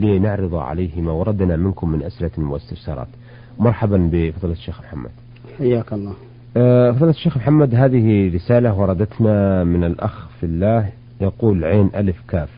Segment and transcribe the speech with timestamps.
[0.00, 3.06] لنعرض عليه ما وردنا منكم من أسئلة واستفسارات.
[3.58, 5.10] مرحبا بفضيلة الشيخ محمد.
[5.58, 6.12] حياك الله.
[6.56, 10.88] أه، فضيلة الشيخ محمد هذه رسالة وردتنا من الأخ في الله
[11.20, 12.48] يقول عين ألف كاف.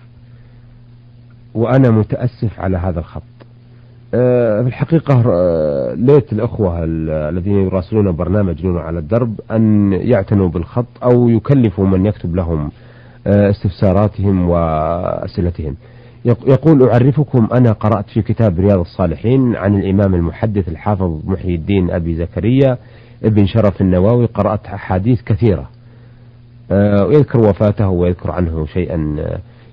[1.55, 3.23] وأنا متأسف على هذا الخط.
[4.15, 11.03] أه، في الحقيقة أه، ليت الأخوة الذين يراسلون برنامج نور على الدرب أن يعتنوا بالخط
[11.03, 12.71] أو يكلفوا من يكتب لهم
[13.27, 15.77] استفساراتهم وأسئلتهم.
[16.25, 22.17] يقول أعرفكم أنا قرأت في كتاب رياض الصالحين عن الإمام المحدث الحافظ محي الدين أبي
[22.17, 22.79] زكريا
[23.25, 25.69] ابن شرف النواوي قرأت أحاديث كثيرة.
[26.71, 29.17] آه، ويذكر وفاته ويذكر عنه شيئا.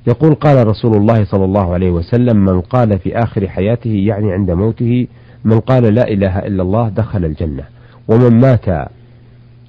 [0.08, 4.52] يقول قال رسول الله صلى الله عليه وسلم من قال في آخر حياته يعني عند
[4.52, 5.08] موته
[5.45, 7.64] من قال لا إله إلا الله دخل الجنة.
[8.08, 8.89] ومن مات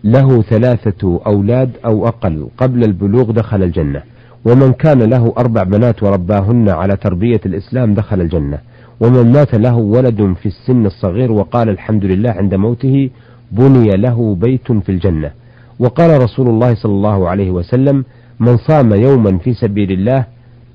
[0.04, 4.02] له ثلاثة أولاد أو أقل قبل البلوغ دخل الجنة.
[4.46, 8.58] ومن كان له أربع بنات ورباهن على تربية الإسلام دخل الجنة.
[9.00, 13.10] ومن مات له ولد في السن الصغير وقال الحمد لله عند موته
[13.52, 15.30] بني له بيت في الجنة.
[15.78, 18.04] وقال رسول الله صلى الله عليه وسلم
[18.40, 20.24] من صام يوما في سبيل الله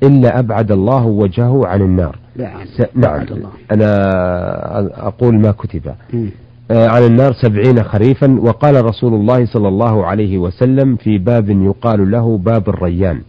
[0.04, 2.16] إلا أبعد الله وجهه عن النار.
[2.78, 2.82] س...
[2.96, 3.22] نعم.
[3.32, 3.50] الله.
[3.72, 3.90] أنا
[5.08, 5.82] أقول ما كتب.
[6.72, 12.12] آه عن النار سبعين خريفا وقال رسول الله صلى الله عليه وسلم في باب يقال
[12.12, 13.22] له باب الريان.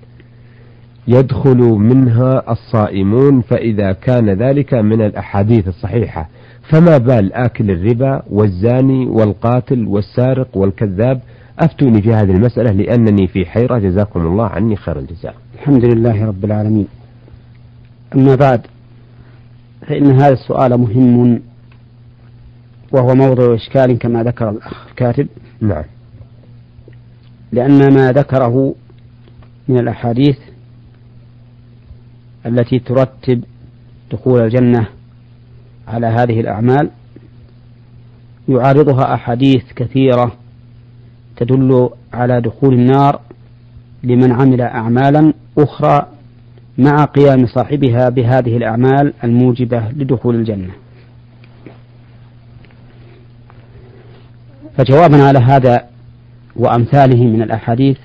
[1.09, 6.29] يدخل منها الصائمون فإذا كان ذلك من الأحاديث الصحيحة.
[6.71, 11.21] فما بال آكل الربا والزاني والقاتل والسارق والكذاب؟
[11.59, 13.79] أفتوني في هذه المسألة لأنني في حيرة.
[13.79, 15.35] جزاكم الله عني خير الجزاء.
[15.55, 16.87] الحمد لله رب العالمين.
[18.15, 18.61] أما بعد
[19.87, 21.41] فإن هذا السؤال مهم
[22.93, 25.29] وهو موضع إشكال كما ذكر الأخ الكاتب.
[25.61, 25.85] نعم.
[27.53, 28.75] لأن ما ذكره
[29.69, 30.37] من الأحاديث
[32.47, 33.45] التي ترتب
[34.13, 34.87] دخول الجنة
[35.89, 36.91] على هذه الأعمال
[38.49, 40.33] يعارضها أحاديث كثيرة
[41.37, 43.21] تدل على دخول النار
[44.03, 46.07] لمن عمل أعمالا أخرى
[46.79, 50.71] مع قيام صاحبها بهذه الأعمال الموجبة لدخول الجنة.
[54.77, 55.85] فجوابا على هذا
[56.57, 57.99] وأمثاله من الأحاديث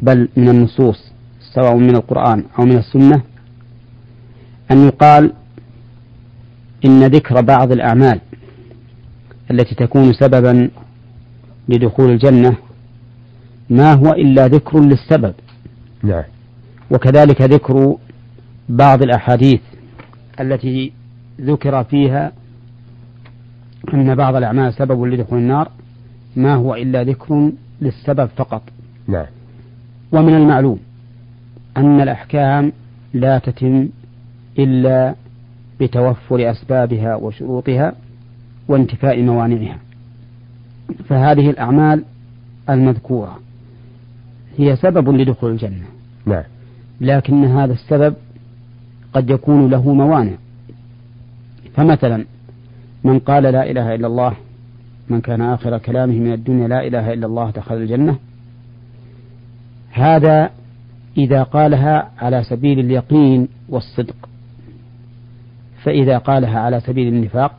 [0.00, 1.12] بل من النصوص
[1.54, 3.22] سواء من القرآن أو من السنة
[4.70, 5.32] أن يقال
[6.84, 8.20] إن ذكر بعض الأعمال
[9.50, 10.70] التي تكون سببا
[11.68, 12.56] لدخول الجنة
[13.70, 15.34] ما هو إلا ذكر للسبب.
[16.02, 16.24] نعم.
[16.90, 17.96] وكذلك ذكر
[18.68, 19.60] بعض الأحاديث
[20.40, 20.92] التي
[21.40, 22.32] ذكر فيها
[23.94, 25.70] أن بعض الأعمال سبب لدخول النار
[26.36, 28.62] ما هو إلا ذكر للسبب فقط.
[29.08, 29.26] نعم.
[30.12, 30.78] ومن المعلوم
[31.76, 32.72] أن الأحكام
[33.14, 33.88] لا تتم
[34.60, 35.14] إلا
[35.80, 37.92] بتوفر أسبابها وشروطها
[38.68, 39.78] وانتفاء موانعها.
[41.08, 42.04] فهذه الأعمال
[42.70, 43.38] المذكورة
[44.58, 45.86] هي سبب لدخول الجنة.
[46.26, 46.42] نعم.
[47.00, 48.14] لكن هذا السبب
[49.12, 50.36] قد يكون له موانع.
[51.74, 52.24] فمثلا
[53.04, 54.32] من قال لا إله إلا الله
[55.08, 58.16] من كان آخر كلامه من الدنيا لا إله إلا الله دخل الجنة
[59.90, 60.50] هذا
[61.18, 64.29] إذا قالها على سبيل اليقين والصدق.
[65.84, 67.52] فإذا قالها على سبيل النفاق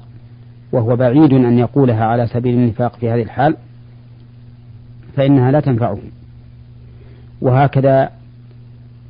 [0.72, 3.56] وهو بعيد أن يقولها على سبيل النفاق في هذه الحال
[5.16, 5.98] فإنها لا تنفعه.
[7.42, 8.10] وهكذا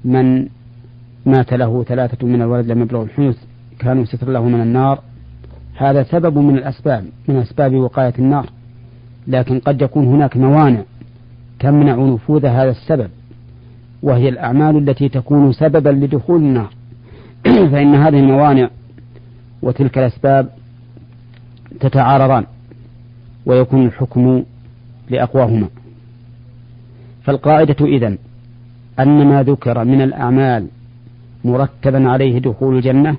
[0.06, 0.48] من
[1.26, 3.38] مات له ثلاثة من الولد لم يبلغ الحنث
[3.80, 5.00] كانوا ستر له من النار.
[5.78, 8.50] هذا سبب من الأسباب من أسباب وقاية النار.
[9.28, 10.82] لكن قد يكون هناك موانع
[11.60, 13.10] تمنع نفوذ هذا السبب
[14.04, 16.70] وهي الأعمال التي تكون سببا لدخول النار.
[17.72, 18.70] فإن هذه الموانع
[19.62, 20.50] وتلك الأسباب
[21.80, 22.46] تتعارضان
[23.46, 24.44] ويكون الحكم
[25.10, 25.68] لأقواهما.
[27.24, 28.18] فالقاعدة إذن
[29.00, 30.68] أن ما ذكر من الأعمال
[31.46, 33.18] مرتبا عليه دخول الجنة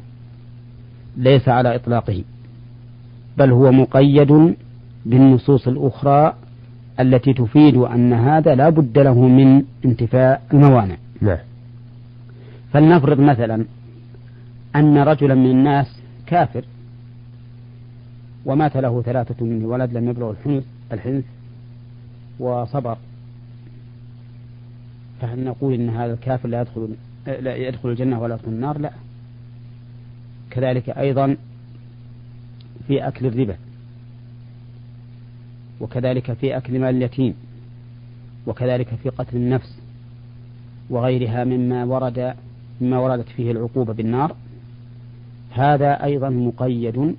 [1.17, 2.23] ليس على إطلاقه
[3.39, 4.55] بل هو مقيد
[5.07, 6.35] بالنصوص الأخرى
[7.01, 10.97] التي تفيد أن هذا لا بد له من انتفاء الموانع.
[11.21, 11.39] نعم.
[12.73, 13.65] فلنفرض مثلا
[14.77, 16.02] أن رجلا من الناس
[16.33, 16.65] كافر
[18.45, 21.25] ومات له ثلاثة منه ولد لم يبلغ الحنث الحنث
[22.39, 22.99] وصبر
[25.21, 26.89] فهل نقول إن هذا الكافر لا يدخل
[27.27, 28.93] لا يدخل الجنة ولا يدخل النار؟ لا.
[30.51, 31.37] كذلك أيضا
[32.87, 33.57] في أكل الربا
[35.81, 37.35] وكذلك في أكل مال اليتيم
[38.47, 39.79] وكذلك في قتل النفس
[40.91, 42.35] وغيرها مما ورد
[42.81, 44.37] مما وردت فيه العقوبة بالنار
[45.53, 47.17] هذا أيضا مقيد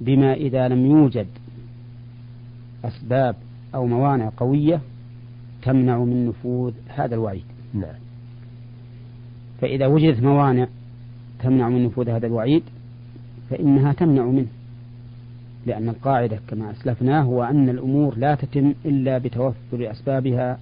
[0.00, 1.26] بما إذا لم يوجد
[2.84, 3.36] أسباب
[3.74, 4.80] أو موانع قوية
[5.62, 7.44] تمنع من نفوذ هذا الوعيد.
[7.74, 7.94] نعم.
[9.60, 10.66] فإذا وجدت موانع
[11.42, 12.62] تمنع من نفوذ هذا الوعيد
[13.50, 14.46] فإنها تمنع منه
[15.66, 20.58] لأن القاعدة كما أسلفنا هو أن الأمور لا تتم إلا بتوفر أسبابها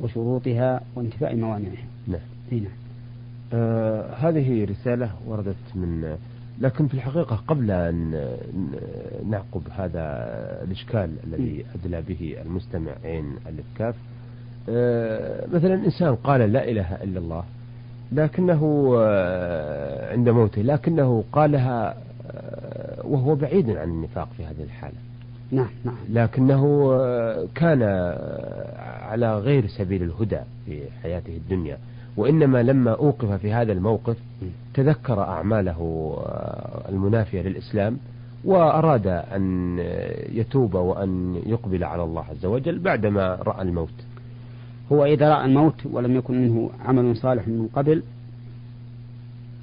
[0.00, 1.84] وشروطها وانتفاء موانعها.
[2.06, 2.20] نعم.
[2.52, 2.83] نعم.
[3.52, 6.16] آه هذه رسالة وردت من
[6.60, 8.28] لكن في الحقيقة قبل أن
[9.30, 10.02] نعقب هذا
[10.64, 13.94] الإشكال الذي أدلى به المستمع عين الكاف
[14.68, 17.44] آه مثلا إنسان قال لا إله إلا الله
[18.12, 21.96] لكنه آه عند موته لكنه قالها
[22.30, 24.94] آه وهو بعيد عن النفاق في هذه الحالة.
[25.50, 25.94] نعم نعم.
[26.10, 27.82] لكنه آه، كان
[29.02, 31.78] على غير سبيل الهدى في حياته الدنيا.
[32.16, 34.16] وإنما لما أوقف في هذا الموقف
[34.74, 36.16] تذكر أعماله
[36.88, 37.98] المنافية للإسلام
[38.44, 39.78] وأراد أن
[40.32, 44.04] يتوب وأن يقبل على الله عز وجل بعدما رأى الموت.
[44.92, 48.02] هو إذا رأى الموت ولم يكن منه عمل صالح من قبل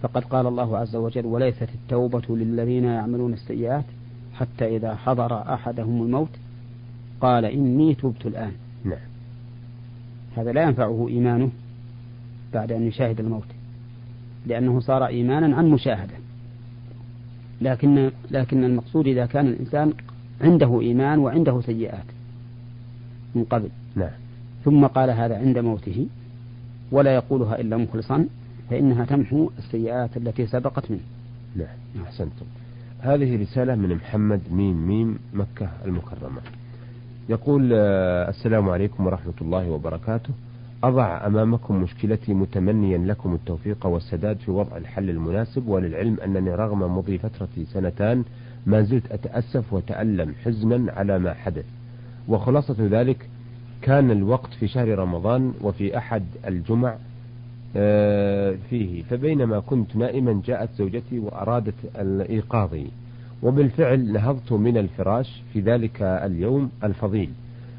[0.02, 3.86] فقد قال الله عز وجل وليست التوبة للذين يعملون السيئات
[4.34, 6.30] حتى إذا حضر أحدهم الموت
[7.22, 8.52] قال إني تبت الآن
[8.84, 9.00] نعم.
[10.36, 11.50] هذا لا ينفعه إيمانه
[12.54, 13.48] بعد أن يشاهد الموت.
[14.46, 16.14] لأنه صار إيمانا عن مشاهدة.
[17.62, 19.94] لكن لكن المقصود إذا كان الإنسان
[20.42, 22.06] عنده إيمان وعنده سيئات
[23.36, 23.70] من قبل.
[23.96, 24.12] نعم.
[24.66, 26.08] ثم قال هذا عند موته
[26.92, 28.28] ولا يقولها إلا مخلصا
[28.70, 31.02] فإنها تمحو السيئات التي سبقت منه.
[31.56, 32.04] نعم.
[32.04, 32.46] أحسنتم.
[33.00, 36.42] هذه رسالة من محمد ميم ميم مكة المكرمة.
[37.30, 40.34] يقول آه، السلام عليكم ورحمة الله وبركاته.
[40.84, 47.18] أضع أمامكم مشكلتي متمنيا لكم التوفيق والسداد في وضع الحل المناسب وللعلم أنني رغم مضي
[47.18, 48.24] فترة سنتان
[48.66, 51.66] ما زلت أتأسف وتألم حزنا على ما حدث.
[52.28, 53.30] وخلاصة ذلك
[53.82, 56.96] كان الوقت في شهر رمضان وفي أحد الجمع
[57.76, 59.04] آه، فيه.
[59.04, 61.74] فبينما كنت نائما جاءت زوجتي وأرادت
[62.30, 62.88] إيقاظي
[63.44, 67.30] وبالفعل نهضت من الفراش في ذلك اليوم الفضيل.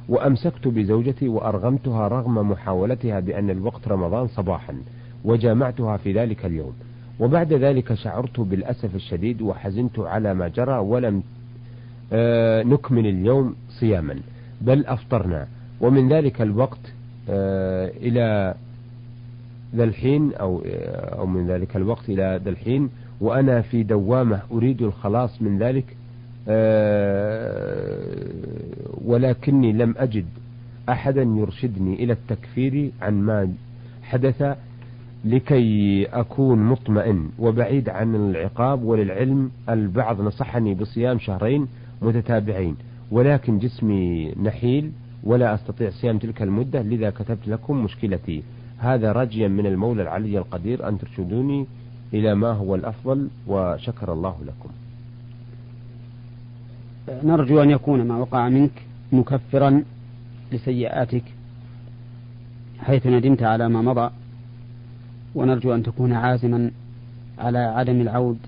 [0.09, 4.75] وأمسكت بزوجتي وأرغمتها رغم محاولتها بأن الوقت رمضان صباحا
[5.25, 6.73] وجامعتها في ذلك اليوم.
[7.21, 11.23] وبعد ذلك شعرت بالأسف الشديد وحزنت على ما جرى ولم
[12.13, 14.17] آه، نكمل اليوم صياما
[14.61, 15.47] بل أفطرنا.
[15.81, 16.93] ومن ذلك الوقت
[17.29, 18.55] آه، إلى
[19.75, 22.91] ذا الحين أو آه، أو من ذلك الوقت إلى ذا الحين
[23.21, 25.97] وأنا في دوامة أريد الخلاص من ذلك
[29.05, 30.27] ولكني لم أجد
[30.89, 33.53] أحدا يرشدني إلى التكفير عن ما
[34.03, 34.57] حدث
[35.25, 41.67] لكي أكون مطمئن وبعيد عن العقاب وللعلم البعض نصحني بصيام شهرين
[42.03, 42.77] متتابعين
[43.11, 44.93] ولكن جسمي نحيل
[45.25, 48.43] ولا أستطيع صيام تلك المدة لذا كتبت لكم مشكلتي.
[48.79, 51.67] هذا رجيا من المولى العلي القدير أن ترشدوني
[52.15, 54.71] إلى ما هو الأفضل وشكر الله لكم.
[57.25, 59.85] نرجو أن يكون ما وقع منك مكفرا
[60.53, 61.25] لسيئاتك
[62.79, 64.11] حيث ندمت على ما مضى
[65.35, 66.71] ونرجو أن تكون عازما
[67.39, 68.39] على عدم العود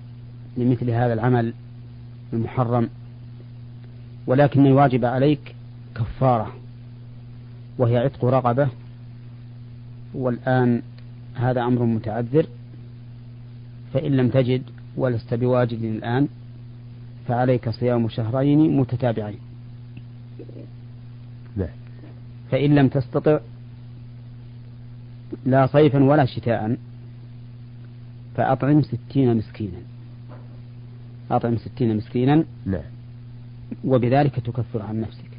[0.57, 1.53] لمثل هذا العمل
[2.33, 2.89] المحرم.
[4.27, 5.55] ولكن الواجب عليك
[5.95, 6.53] كفارة
[7.77, 8.69] وهي عتق رقبة.
[10.13, 10.81] والآن
[11.35, 12.45] هذا أمر متعذر
[13.93, 14.61] فإن لم تجد
[14.97, 16.27] ولست بواجد الآن
[17.27, 19.44] فعليك صيام شهرين متتابعين.
[21.55, 21.75] نعم
[22.51, 23.39] فإن لم تستطع
[25.45, 26.77] لا صيفا ولا شتاء
[28.35, 29.77] فأطعم ستين مسكينا.
[31.31, 32.81] أطعم ستين مسكينا نعم
[33.85, 35.29] وبذلك تكفر عن نفسك.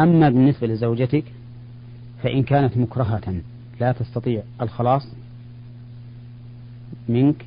[0.00, 1.24] أما بالنسبة لزوجتك
[2.22, 3.34] فإن كانت مكرهة
[3.80, 5.06] لا تستطيع الخلاص
[7.08, 7.46] منك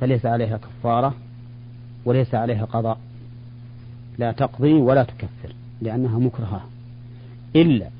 [0.00, 1.14] فليس عليها كفارة
[2.04, 2.98] وليس عليها قضاء.
[4.18, 5.53] لا تقضي ولا تكفر.
[5.84, 6.64] لأنها مكرهة.
[7.56, 7.90] إلا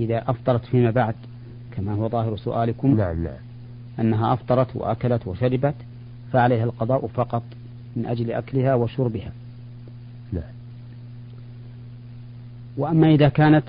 [0.00, 1.14] إذا أفطرت فيما بعد
[1.76, 3.34] كما هو ظاهر سؤالكم نعم نعم.
[4.00, 5.74] أنها أفطرت وأكلت وشربت
[6.32, 7.42] فعليها القضاء فقط
[7.96, 9.32] من أجل أكلها وشربها.
[10.32, 10.52] نعم.
[12.76, 13.64] وأما إذا كانت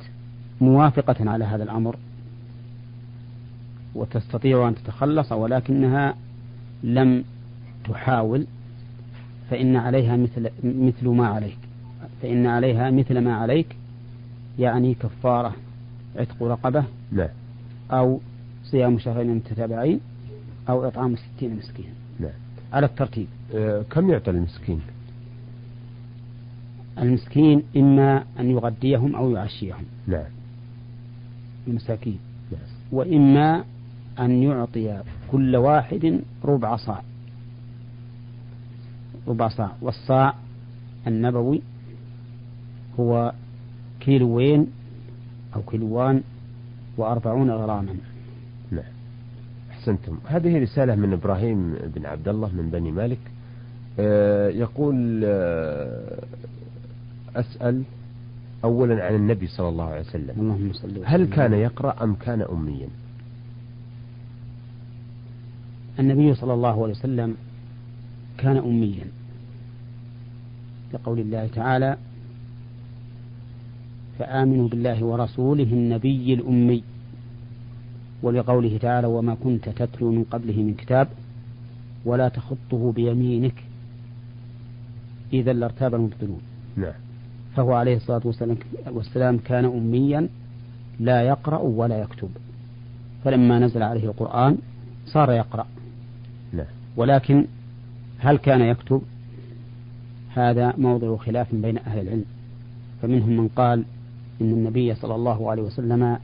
[0.62, 1.96] موافقة على هذا الأمر
[3.96, 6.16] وتستطيع أن تتخلص ولكنها
[6.84, 7.24] لم
[7.90, 8.46] تحاول
[9.50, 11.59] فإن عليها مثل مثل ما عليك.
[12.22, 13.76] فإن عليها مثل ما عليك
[14.60, 15.56] يعني كفارة
[16.16, 17.30] عتق رقبة نعم
[17.92, 18.20] أو
[18.64, 20.00] صيام شهرين متتابعين
[20.70, 21.94] أو إطعام ستين مسكين.
[22.20, 22.32] نعم
[22.74, 23.28] على الترتيب.
[23.56, 24.82] آه كم يعطى المسكين؟
[27.00, 29.84] المسكين إما أن يغديهم أو يعشيهم.
[30.08, 30.32] نعم
[31.68, 32.20] المساكين.
[32.52, 32.62] نعم.
[32.92, 33.64] وإما
[34.20, 37.02] أن يعطي كل واحد ربع صاع.
[39.28, 39.72] ربع صاع.
[39.82, 40.36] والصاع
[41.08, 41.62] النبوي
[43.00, 43.34] هو
[44.00, 44.68] كيلوين
[45.56, 46.22] أو كيلوان
[46.98, 47.96] وأربعون غراما.
[48.72, 48.84] نعم.
[49.72, 50.18] أحسنتم.
[50.26, 53.20] هذه رسالة من إبراهيم بن عبد الله من بني مالك.
[54.00, 56.24] آه يقول آه
[57.36, 57.84] أسأل
[58.64, 60.36] أولا عن النبي صلى الله عليه وسلم.
[60.38, 62.88] اللهم صل هل كان يقرأ أم كان أميا؟
[66.00, 67.36] النبي صلى الله عليه وسلم
[68.38, 69.06] كان أميا.
[70.94, 71.98] لقول الله تعالى
[74.20, 76.84] فآمنوا بالله ورسوله النبي الأمي
[78.24, 81.08] ولقوله تعالى وما كنت تتلو من قبله من كتاب
[82.06, 83.64] ولا تخطه بيمينك
[85.34, 86.42] إذا لارتاب المبطلون.
[86.78, 86.94] نعم.
[87.56, 88.22] فهو عليه الصلاة
[88.88, 90.28] والسلام, كان أميا
[91.00, 92.30] لا يقرأ ولا يكتب.
[93.24, 94.58] فلما نزل عليه القرآن
[95.06, 95.66] صار يقرأ.
[96.54, 96.66] نعم.
[96.98, 97.46] ولكن
[98.20, 99.02] هل كان يكتب؟
[100.34, 102.26] هذا موضع خلاف بين أهل العلم.
[103.02, 103.84] فمنهم من قال
[104.42, 106.18] إن النبي صلى الله عليه وسلم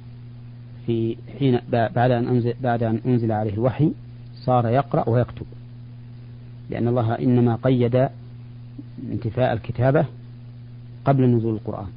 [0.85, 3.91] في حين بعد أن أنزل, بعد أن أنزل عليه الوحي
[4.35, 5.45] صار يقرأ ويكتب.
[6.69, 8.07] لأن الله إنما قيد
[9.11, 10.05] انتفاء الكتابة
[11.05, 11.87] قبل نزول القرآن.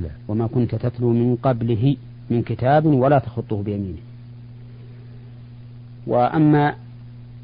[0.00, 0.10] نعم.
[0.28, 1.96] وما كنت تتلو من قبله
[2.30, 3.98] من كتاب ولا تخطه بيمينه.
[6.06, 6.74] وأما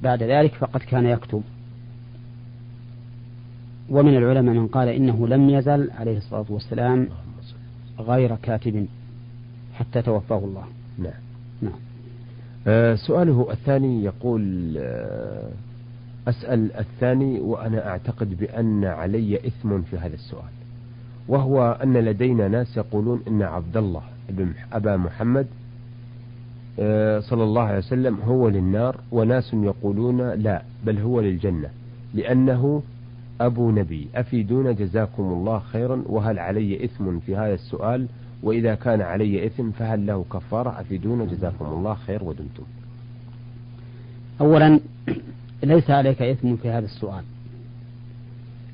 [0.02, 1.42] بعد ذلك فقد كان يكتب.
[3.90, 7.08] ومن العلماء من قال إنه لم يزل عليه الصلاة والسلام
[7.98, 8.86] غير كاتب
[9.74, 10.64] حتى توفاه الله.
[10.98, 11.12] نعم.
[11.62, 11.72] نعم.
[12.66, 15.50] آه سؤاله الثاني يقول آه
[16.28, 20.52] أسأل الثاني وأنا أعتقد بأن علي إثم في هذا السؤال
[21.28, 25.46] وهو أن لدينا ناس يقولون أن عبد الله بن أبا محمد
[26.78, 31.68] آه صلى الله عليه وسلم هو للنار وناس يقولون لا بل هو للجنة
[32.14, 32.82] لأنه
[33.46, 38.06] أبو نبي أفيدونا جزاكم الله خيرا وهل علي إثم في هذا السؤال؟
[38.42, 42.62] وإذا كان علي إثم فهل له كفارة؟ أفيدونا جزاكم الله خير ودمتم.
[44.40, 44.80] أولا
[45.62, 47.24] ليس عليك إثم في هذا السؤال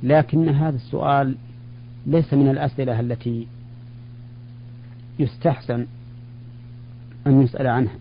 [0.02, 1.36] لكن هذا السؤال
[2.06, 3.46] ليس من الأسئلة التي
[5.18, 5.86] يستحسن
[7.26, 7.94] أن يسأل عنها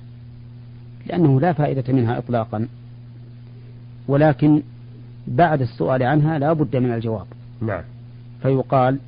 [1.07, 2.67] لأنه لا فائدة منها إطلاقا
[4.07, 4.61] ولكن
[5.29, 7.25] بعد السؤال عنها لا بد من الجواب.
[7.61, 7.83] نعم.
[8.41, 8.99] فيقال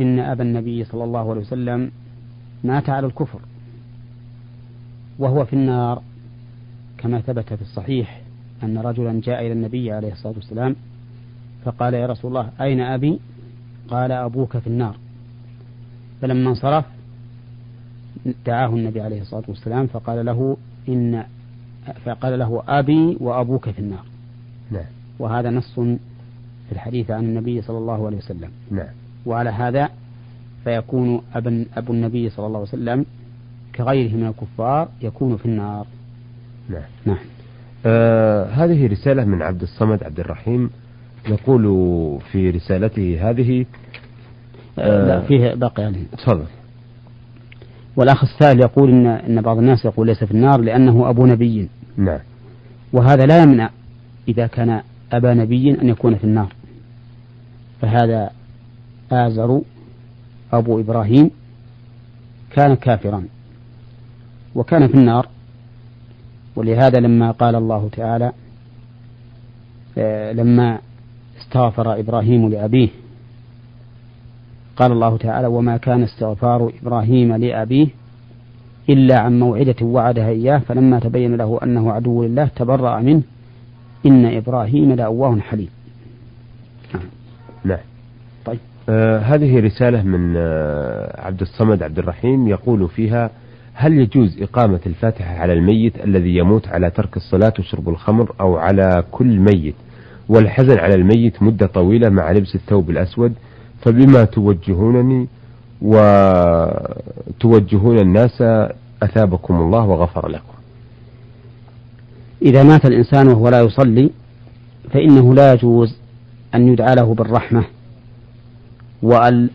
[0.00, 1.90] إن أبا النبي صلى الله عليه وسلم
[2.64, 3.40] مات على الكفر
[5.18, 6.02] وهو في النار
[6.98, 8.20] كما ثبت في الصحيح
[8.62, 10.76] أن رجلا جاء إلى النبي عليه الصلاة والسلام
[11.64, 13.20] فقال يا رسول الله أين أبي؟
[13.88, 14.96] قال أبوك في النار.
[16.22, 16.84] فلما انصرف
[18.46, 20.56] دعاه النبي عليه الصلاة والسلام فقال له
[20.88, 21.24] إن
[22.04, 24.04] فقال له أبي وأبوك في النار.
[24.70, 24.99] نعم.
[25.20, 28.50] وهذا نص في الحديث عن النبي صلى الله عليه وسلم.
[28.70, 28.86] نعم.
[29.26, 29.88] وعلى هذا
[30.64, 33.06] فيكون أبا أبو النبي صلى الله عليه وسلم
[33.74, 35.86] كغيره من الكفار يكون في النار.
[36.68, 36.82] نعم.
[37.06, 37.18] نعم.
[37.86, 40.70] آه هذه رسالة من عبد الصمد عبد الرحيم.
[41.28, 41.64] يقول
[42.32, 43.66] في رسالته هذه
[44.78, 46.04] آه لا فيه باقي عليه.
[46.12, 46.44] تفضل.
[47.96, 51.68] والأخ السائل يقول إن إن بعض الناس يقول ليس في النار لأنه أبو نبي.
[51.96, 52.20] نعم.
[52.92, 53.70] وهذا لا يمنع
[54.28, 56.52] إذا كان أبا نبي أن يكون في النار.
[57.80, 58.30] فهذا
[59.12, 59.60] آزر
[60.52, 61.30] أبو إبراهيم
[62.50, 63.24] كان كافرا
[64.54, 65.28] وكان في النار.
[66.56, 68.32] ولهذا لما قال الله تعالى
[70.32, 70.78] لما
[71.40, 72.88] استغفر إبراهيم لأبيه
[74.76, 77.86] قال الله تعالى وما كان استغفار إبراهيم لأبيه
[78.88, 83.22] إلا عن موعدة وعدها إياه فلما تبين له أنه عدو لله تبرأ منه
[84.06, 85.68] إن إبراهيم لأواه حليم.
[87.64, 87.78] نعم
[88.44, 88.58] طيب.
[88.88, 93.30] آه هذه رسالة من آه عبد الصمد عبد الرحيم يقول فيها
[93.74, 99.04] هل يجوز إقامة الفاتحة على الميت الذي يموت على ترك الصلاة وشرب الخمر أو على
[99.12, 99.74] كل ميت؟
[100.28, 103.32] والحزن على الميت مدة طويلة مع لبس الثوب الأسود
[103.82, 105.26] فبما توجهونني
[107.32, 108.42] وتوجهون الناس
[109.02, 110.59] أثابكم الله وغفر لكم.
[112.42, 114.10] إذا مات الإنسان وهو لا يصلي
[114.90, 115.96] فإنه لا يجوز
[116.54, 117.64] أن يدعى له بالرحمة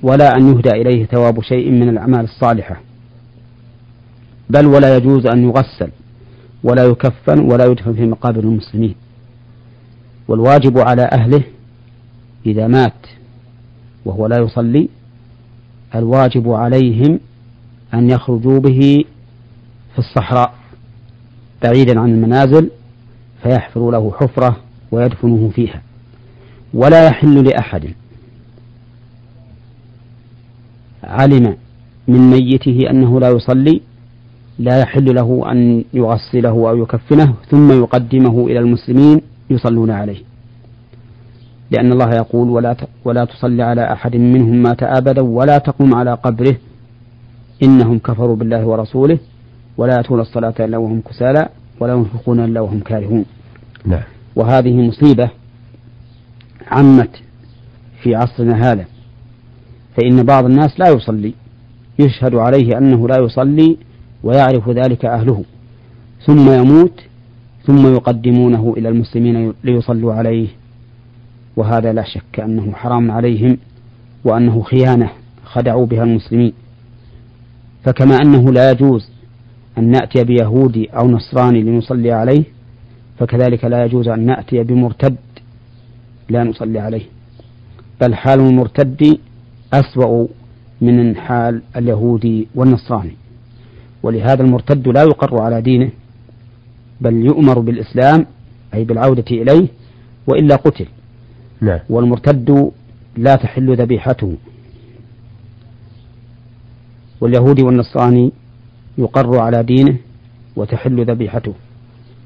[0.03, 2.81] ولا أن يهدى إليه ثواب شيء من الأعمال الصالحة.
[4.49, 5.89] بل ولا يجوز أن يغسل
[6.63, 8.95] ولا يكفن ولا يدفن في مقابر المسلمين.
[10.27, 11.43] والواجب على أهله
[12.45, 13.07] إذا مات
[14.05, 14.89] وهو لا يصلي
[15.95, 17.19] الواجب عليهم
[17.93, 19.05] أن يخرجوا به
[19.93, 20.53] في الصحراء.
[21.65, 22.69] بعيدا عن المنازل
[23.43, 24.57] فيحفروا له حفرة
[24.91, 25.81] ويدفنوه فيها.
[26.73, 27.93] ولا يحل لأحد
[31.03, 31.55] علم
[32.07, 33.81] من ميته أنه لا يصلي
[34.59, 40.17] لا يحل له أن يغسله أو يكفنه ثم يقدمه إلى المسلمين يصلون عليه.
[41.71, 46.55] لأن الله يقول ولا ولا تصلي على أحد منهم مات أبدا ولا تقم على قبره
[47.63, 49.19] إنهم كفروا بالله ورسوله
[49.77, 53.25] ولا يأتون الصلاة إلا وهم كسالى ولا ينفقون إلا وهم كارهون.
[53.85, 54.03] نعم.
[54.35, 55.29] وهذه مصيبة
[56.67, 57.21] عمت
[58.01, 58.85] في عصرنا هذا.
[59.97, 61.33] فإن بعض الناس لا يصلي
[61.99, 63.77] يشهد عليه أنه لا يصلي
[64.23, 65.43] ويعرف ذلك أهله.
[66.25, 67.01] ثم يموت
[67.65, 70.47] ثم يقدمونه إلى المسلمين ليصلوا عليه.
[71.55, 73.57] وهذا لا شك أنه حرام عليهم
[74.23, 75.09] وأنه خيانة
[75.45, 76.53] خدعوا بها المسلمين.
[77.83, 79.14] فكما أنه لا يجوز
[79.77, 82.43] أن نأتي بيهودي أو نصراني لنصلي عليه
[83.19, 85.15] فكذلك لا يجوز أن نأتي بمرتد
[86.29, 87.05] لا نصلي عليه.
[88.01, 89.17] بل حال المرتد
[89.73, 90.27] أسوأ
[90.81, 93.15] من حال اليهودي والنصراني.
[94.03, 95.89] ولهذا المرتد لا يقر على دينه
[97.01, 98.25] بل يؤمر بالإسلام
[98.73, 99.67] أي بالعودة إليه
[100.27, 100.85] وإلا قتل.
[101.61, 101.79] نعم.
[101.89, 102.71] والمرتد
[103.17, 104.35] لا تحل ذبيحته.
[107.21, 108.31] واليهودي والنصراني
[108.97, 109.95] يقر على دينه
[110.55, 111.53] وتحل ذبيحته.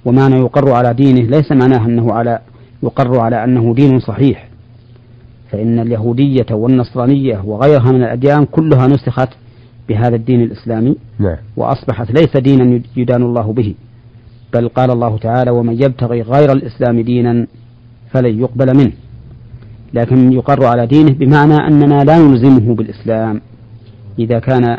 [0.06, 2.40] ومعنى يقر على دينه ليس معناه أنه على
[2.84, 4.50] يقر على أنه دين صحيح.
[5.52, 9.30] فإن اليهودية والنصرانية وغيرها من الأديان كلها نسخت
[9.90, 11.36] بهذا الدين الإسلامي نعم.
[11.58, 13.76] وأصبحت ليس دينا يدان الله به.
[14.54, 17.48] بل قال الله تعالى ومن يبتغي غير الإسلام دينا
[18.12, 18.92] فلن يقبل منه.
[19.94, 23.42] لكن يقر على دينه بمعنى أننا لا نلزمه بالإسلام.
[24.20, 24.78] إذا كان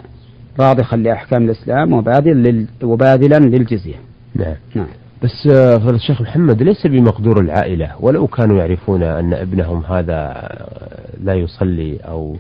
[0.61, 3.97] راضخا لأحكام الإسلام وباذلا وباذلا للجزية.
[4.35, 4.55] نعم.
[4.75, 4.87] نعم.
[5.23, 11.09] بس آه، فضل الشيخ محمد ليس بمقدور العائلة ولو كانوا يعرفون أن ابنهم هذا آه،
[11.25, 12.37] لا يصلي أو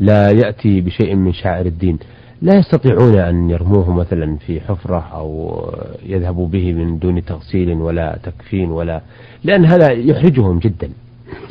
[0.00, 1.98] لا يأتي بشيء من شعائر الدين
[2.42, 5.60] لا يستطيعون أن يرموه مثلا في حفرة أو
[6.06, 9.00] يذهبوا به من دون تغسيل ولا تكفين ولا
[9.44, 10.90] لأن هذا يحرجهم جدا.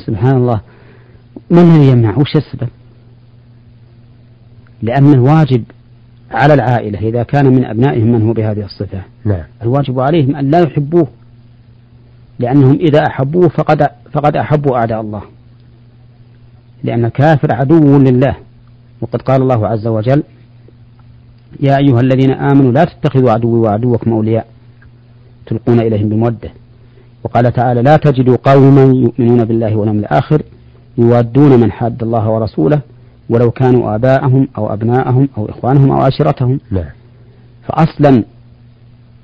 [0.06, 0.60] سبحان الله.
[1.50, 2.68] من الذي يمنع؟ وش السبب؟
[4.82, 5.64] لأن الواجب
[6.30, 9.00] على العائلة إذا كان من أبنائهم من هو بهذه الصفة.
[9.24, 9.42] نعم.
[9.62, 11.06] الواجب عليهم أن لا يحبوه
[12.38, 15.22] لأنهم إذا أحبوه فقد فقد أحبوا أعداء الله.
[16.84, 18.36] لأن الكافر عدو لله.
[19.00, 20.22] وقد قال الله عز وجل
[21.60, 24.46] يا أيها الذين آمنوا لا تتخذوا عدوي وعدوكم أولياء
[25.46, 26.50] تلقون إليهم بمودة.
[27.24, 30.42] وقال تعالى لا تجدوا قوما يؤمنون بالله واليوم الآخر
[30.98, 32.80] يوادون من حاد الله ورسوله
[33.30, 36.60] ولو كانوا آباءهم أو أبناءهم أو إخوانهم أو عشيرتهم.
[36.70, 36.90] نعم.
[37.66, 38.24] فأصلا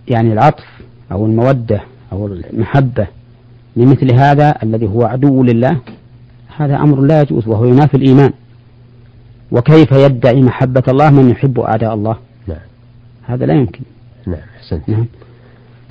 [0.08, 0.64] يعني العطف
[1.12, 1.80] أو المودة
[2.12, 3.06] أو المحبة
[3.76, 5.80] لمثل هذا الذي هو عدو لله
[6.56, 8.32] هذا أمر لا يجوز وهو ينافي الإيمان.
[9.52, 12.58] وكيف يدعي محبة الله من يحب أعداء الله؟ نعم.
[13.22, 13.80] هذا لا يمكن.
[14.26, 14.88] نعم أحسنت.
[14.88, 15.06] نعم.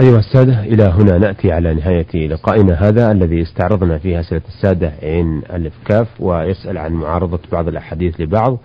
[0.01, 5.41] أيها السادة إلى هنا نأتي على نهاية لقائنا هذا الذي استعرضنا فيه أسئلة السادة عين
[5.53, 8.58] ألف كاف ويسأل عن معارضة بعض الأحاديث لبعض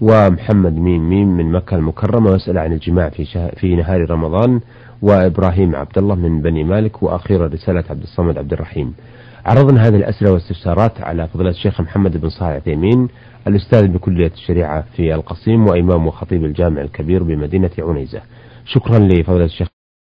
[0.00, 3.50] ومحمد ميم ميم من مكة المكرمة ويسأل عن الجماع في.
[3.56, 4.60] في نهار رمضان
[5.02, 8.94] وإبراهيم عبد الله من بني مالك وأخيرا رسالة عبد الصمد عبد الرحيم
[9.46, 13.08] عرضنا هذه الأسئلة والاستفسارات على فضيلة الشيخ محمد بن صالح عثيمين
[13.46, 18.20] الأستاذ بكلية الشريعة في القصيم وإمام وخطيب الجامع الكبير بمدينة عنيزة
[18.66, 19.68] شكرا لفضيلة الشيخ